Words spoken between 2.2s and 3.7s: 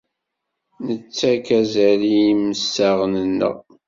imsaɣen-nneɣ.